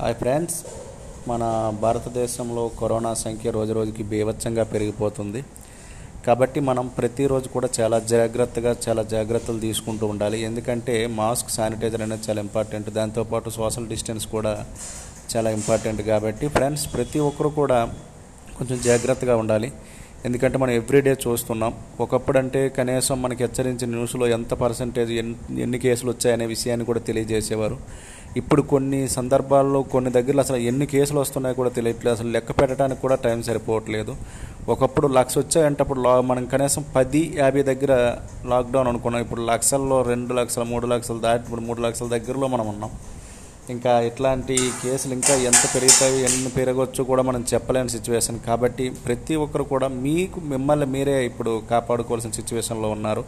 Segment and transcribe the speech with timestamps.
[0.00, 0.56] Hi friends
[1.28, 1.44] మన
[1.80, 5.40] భారతదేశంలో corona సంఖ్య రోజు రోజుకి బీభత్సంగా పెరిగిపోతుంది.
[6.26, 10.38] కాబట్టి మనం ప్రతిరోజు కూడా చాలా జాగ్రత్తగా చాలా జాగ్రత్తలు తీసుకుంటూ ఉండాలి.
[10.48, 12.90] ఎందుకంటే మాస్క్ శానిటైజర్ అనేది చాలా ఇంపార్టెంట్.
[12.98, 14.52] దాంతోపాటు సోషల్ డిస్టెన్స్ కూడా
[15.34, 17.80] చాలా ఇంపార్టెంట్ కాబట్టి ఫ్రెండ్స్ ప్రతి ఒక్కరు కూడా
[18.58, 19.70] కొంచెం జాగ్రత్తగా ఉండాలి.
[20.24, 21.74] ఎందుకంటే మనం ఎవ్రీడే చూస్తున్నాం.
[22.00, 27.78] ఒకప్పుడు అంటే కనీసం మనకి హెచ్చరించిన న్యూస్లో ఎంత పర్సంటేజ్ ఎన్ని ఎన్ని కేసులు వచ్చాయనే విషయాన్ని కూడా తెలియజేసేవారు.
[28.36, 32.16] ఇప్పుడు కొన్ని సందర్భాల్లో కొన్ని దగ్గరలో అసలు ఎన్ని కేసులు వస్తున్నాయో కూడా తెలియట్లేదు.
[32.16, 34.16] అసలు లెక్క పెట్టడానికి కూడా టైం సరిపోవట్లేదు.
[34.68, 39.22] ఒకప్పుడు లక్ష వచ్చాయంటే అప్పుడు లా మనం కనీసం పది యాభై దగ్గర లాక్డౌన్ అనుకున్నాం.
[39.22, 42.90] ఇప్పుడు లక్షల్లో రెండు లక్షలు మూడు లక్షలు దాటి ఇప్పుడు మూడు లక్షల దగ్గరలో మనం ఉన్నాం.
[43.74, 49.64] ఇంకా ఇట్లాంటి కేసులు ఇంకా ఎంత పెరుగుతాయి ఎన్ని పెరగవచ్చు కూడా మనం చెప్పలేని సిచ్యువేషన్ కాబట్టి ప్రతి ఒక్కరు
[49.72, 53.22] కూడా మీకు మిమ్మల్ని మీరే ఇప్పుడు కాపాడుకోవాల్సిన సిచ్యువేషన్లో ఉన్నారు.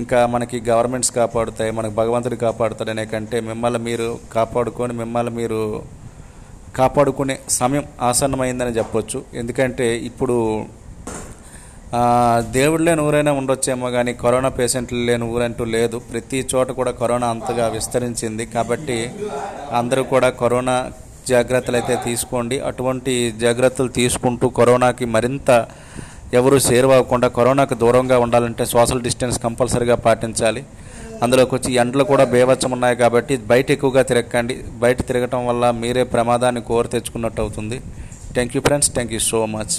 [0.00, 5.60] ఇంకా మనకి గవర్నమెంట్స్ కాపాడుతాయి మనకు భగవంతుడు కాపాడుతాడనే కంటే మిమ్మల్ని మీరు కాపాడుకొని మిమ్మల్ని మీరు
[6.78, 9.18] కాపాడుకునే సమయం ఆసన్నమైందని చెప్పొచ్చు.
[9.40, 10.36] ఎందుకంటే ఇప్పుడు
[12.56, 15.96] దేవుడు లేని ఊరైనా ఉండొచ్చేమో కానీ కరోనా పేషెంట్లు లేని ఊరంటూ లేదు.
[16.10, 18.44] ప్రతి చోట కూడా కరోనా అంతగా విస్తరించింది.
[18.54, 18.98] కాబట్టి
[19.80, 20.76] అందరూ కూడా కరోనా
[21.32, 22.56] జాగ్రత్తలు అయితే తీసుకోండి.
[22.70, 25.50] అటువంటి జాగ్రత్తలు తీసుకుంటూ కరోనాకి మరింత
[26.40, 30.62] ఎవరు చేరువవ్వకుండా కరోనాకు దూరంగా ఉండాలంటే సోషల్ డిస్టెన్స్ కంపల్సరీగా పాటించాలి.
[31.22, 34.54] అందులోకి వచ్చి ఎండలు కూడా బేవచ్చం ఉన్నాయి కాబట్టి బయట ఎక్కువగా తిరగకండి.
[34.84, 37.78] బయట తిరగటం వల్ల మీరే ప్రమాదాన్ని కోరి తెచ్చుకున్నట్టు అవుతుంది.
[38.36, 39.76] Thank you friends thank you so much